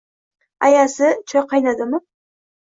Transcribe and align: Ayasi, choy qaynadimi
Ayasi, 0.69 1.11
choy 1.33 1.45
qaynadimi 1.53 2.01